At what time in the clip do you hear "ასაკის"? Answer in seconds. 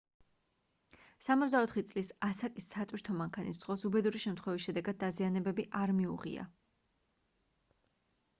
2.27-2.69